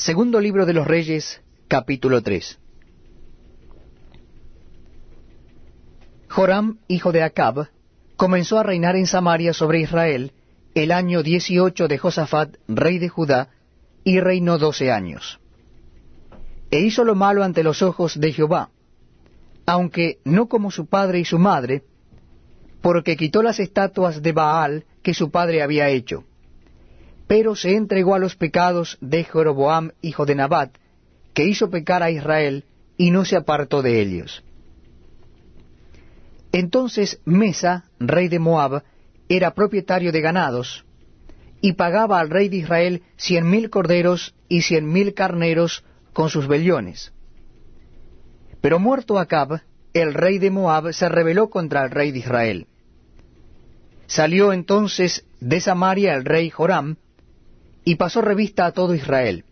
[0.00, 2.58] Segundo libro de los Reyes, capítulo 3.
[6.26, 7.68] Joram, hijo de Acab,
[8.16, 10.32] comenzó a reinar en Samaria sobre Israel
[10.74, 13.50] el año dieciocho de Josafat, rey de Judá,
[14.02, 15.38] y reinó doce años.
[16.70, 18.70] E hizo lo malo ante los ojos de Jehová,
[19.66, 21.84] aunque no como su padre y su madre,
[22.80, 26.24] porque quitó las estatuas de Baal que su padre había hecho.
[27.30, 30.72] Pero se entregó a los pecados de Jeroboam, hijo de Nabat,
[31.32, 32.64] que hizo pecar a Israel,
[32.96, 34.42] y no se apartó de ellos.
[36.50, 38.82] Entonces Mesa, rey de Moab,
[39.28, 40.84] era propietario de ganados,
[41.60, 46.48] y pagaba al rey de Israel cien mil corderos y cien mil carneros con sus
[46.48, 47.12] vellones.
[48.60, 49.62] Pero muerto Acab,
[49.94, 52.66] el rey de Moab se rebeló contra el rey de Israel.
[54.08, 56.96] Salió entonces de Samaria el rey Joram,
[57.84, 59.44] y pasó revista a todo Israel.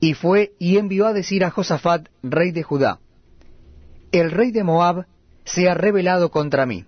[0.00, 2.98] Y fue y envió a decir a Josafat, rey de Judá,
[4.10, 5.06] El rey de Moab
[5.44, 6.84] se ha rebelado contra mí.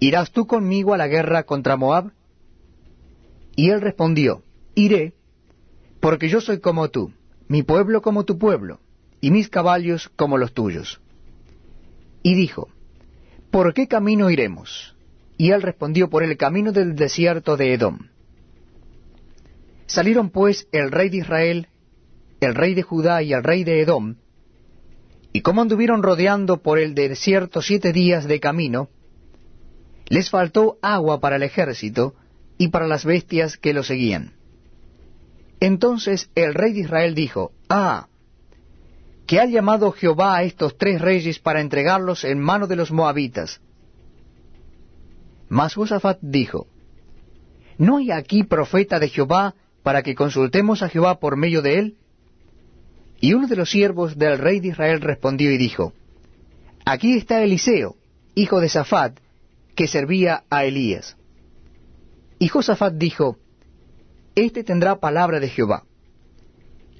[0.00, 2.12] ¿Irás tú conmigo a la guerra contra Moab?
[3.56, 4.42] Y él respondió,
[4.74, 5.14] Iré,
[6.00, 7.12] porque yo soy como tú,
[7.48, 8.80] mi pueblo como tu pueblo,
[9.20, 11.00] y mis caballos como los tuyos.
[12.22, 12.68] Y dijo,
[13.50, 14.94] ¿por qué camino iremos?
[15.36, 18.08] Y él respondió por el camino del desierto de Edom.
[19.86, 21.68] Salieron pues el rey de Israel,
[22.40, 24.16] el rey de Judá y el rey de Edom,
[25.32, 28.88] y como anduvieron rodeando por el desierto siete días de camino,
[30.06, 32.14] les faltó agua para el ejército
[32.56, 34.34] y para las bestias que lo seguían.
[35.60, 38.06] Entonces el rey de Israel dijo, Ah,
[39.26, 43.60] que ha llamado Jehová a estos tres reyes para entregarlos en mano de los moabitas,
[45.48, 46.68] mas Josafat dijo,
[47.76, 49.54] ¿No hay aquí profeta de Jehová
[49.84, 51.96] para que consultemos a Jehová por medio de él?
[53.20, 55.92] Y uno de los siervos del rey de Israel respondió y dijo,
[56.84, 57.94] Aquí está Eliseo,
[58.34, 59.20] hijo de Safat,
[59.76, 61.16] que servía a Elías.
[62.40, 63.38] Y Josafat dijo,
[64.34, 65.84] Este tendrá palabra de Jehová.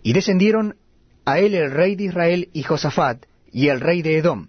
[0.04, 0.76] Y descendieron
[1.24, 4.46] a él el rey de Israel y Josafat, y el rey de Edom,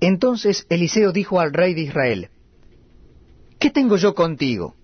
[0.00, 2.28] entonces Eliseo dijo al rey de Israel,
[3.58, 4.74] ¿Qué tengo yo contigo?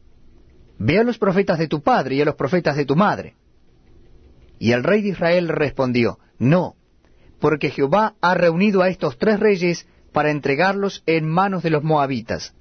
[0.78, 3.34] Ve a los profetas de tu padre y a los profetas de tu madre.
[4.58, 6.74] Y el rey de Israel respondió, No,
[7.40, 12.54] porque Jehová ha reunido a estos tres reyes para entregarlos en manos de los moabitas.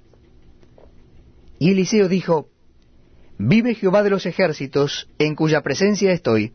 [1.58, 2.48] Y Eliseo dijo,
[3.38, 6.54] Vive Jehová de los ejércitos, en cuya presencia estoy,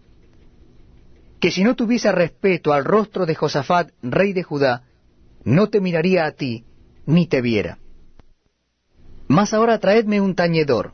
[1.39, 4.83] que si no tuviese respeto al rostro de Josafat, rey de Judá,
[5.43, 6.65] no te miraría a ti,
[7.05, 7.79] ni te viera.
[9.27, 10.93] Mas ahora traedme un tañedor.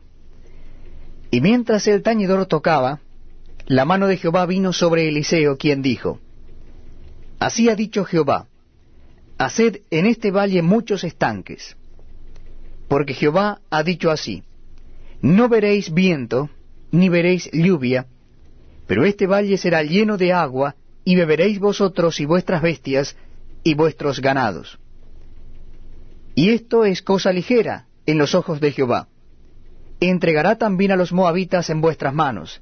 [1.31, 3.01] Y mientras el tañedor tocaba,
[3.65, 6.19] la mano de Jehová vino sobre Eliseo, quien dijo,
[7.39, 8.47] Así ha dicho Jehová,
[9.37, 11.75] haced en este valle muchos estanques.
[12.87, 14.43] Porque Jehová ha dicho así,
[15.21, 16.49] no veréis viento,
[16.91, 18.07] ni veréis lluvia,
[18.87, 23.15] pero este valle será lleno de agua, y beberéis vosotros y vuestras bestias,
[23.63, 24.79] y vuestros ganados.
[26.35, 29.09] Y esto es cosa ligera en los ojos de Jehová.
[29.99, 32.61] Entregará también a los moabitas en vuestras manos,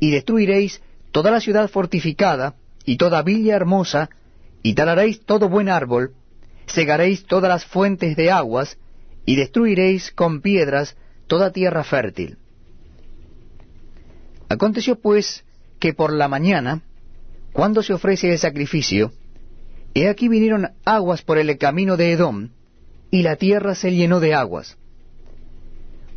[0.00, 2.54] y destruiréis toda la ciudad fortificada,
[2.84, 4.10] y toda villa hermosa,
[4.62, 6.12] y talaréis todo buen árbol,
[6.66, 8.78] segaréis todas las fuentes de aguas,
[9.24, 10.96] y destruiréis con piedras
[11.26, 12.38] toda tierra fértil.
[14.48, 15.44] Aconteció pues
[15.78, 16.82] que por la mañana,
[17.52, 19.12] cuando se ofrece el sacrificio,
[19.94, 22.50] He aquí vinieron aguas por el camino de Edom,
[23.10, 24.78] y la tierra se llenó de aguas.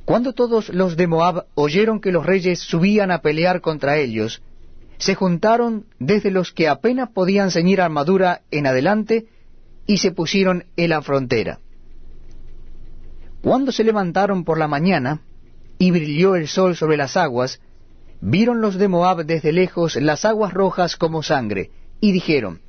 [0.06, 4.44] Cuando todos los de Moab oyeron que los reyes subían a pelear contra ellos,
[5.00, 9.28] se juntaron desde los que apenas podían ceñir armadura en adelante,
[9.88, 11.60] y se pusieron en la frontera.
[13.42, 15.22] Cuando se levantaron por la mañana,
[15.78, 17.60] y brilló el sol sobre las aguas,
[18.22, 22.62] vieron los de Moab desde lejos las aguas rojas como sangre, y dijeron,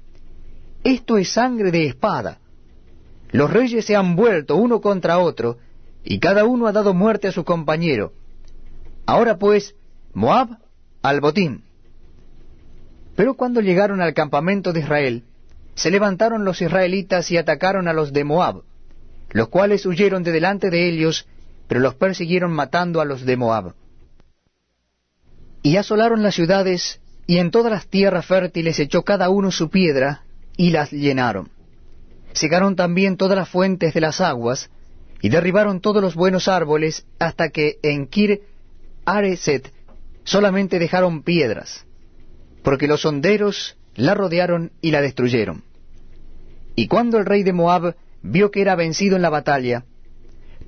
[0.84, 2.38] esto es sangre de espada.
[3.30, 5.58] Los reyes se han vuelto uno contra otro,
[6.08, 8.12] y cada uno ha dado muerte a su compañero.
[9.06, 9.74] Ahora pues,
[10.14, 10.58] Moab
[11.02, 11.64] al botín.
[13.16, 15.24] Pero cuando llegaron al campamento de Israel,
[15.74, 18.62] se levantaron los israelitas y atacaron a los de Moab,
[19.30, 21.26] los cuales huyeron de delante de ellos,
[21.66, 23.74] pero los persiguieron matando a los de Moab.
[25.62, 30.22] Y asolaron las ciudades, y en todas las tierras fértiles echó cada uno su piedra,
[30.56, 31.50] y las llenaron.
[32.32, 34.70] Secaron también todas las fuentes de las aguas,
[35.20, 38.42] y derribaron todos los buenos árboles, hasta que en Kir
[39.04, 39.72] Areset
[40.24, 41.86] solamente dejaron piedras,
[42.62, 45.64] porque los honderos la rodearon y la destruyeron.
[46.74, 49.84] Y cuando el rey de Moab vio que era vencido en la batalla,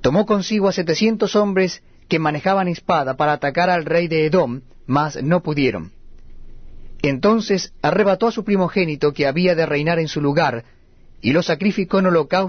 [0.01, 5.21] tomó consigo a setecientos hombres que manejaban espada para atacar al rey de Edom, mas
[5.21, 5.91] no pudieron.
[7.01, 10.65] Entonces arrebató a su primogénito que había de reinar en su lugar,
[11.21, 12.47] y lo sacrificó en holocausto